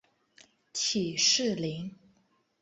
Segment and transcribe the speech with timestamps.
[0.73, 1.93] 起士林。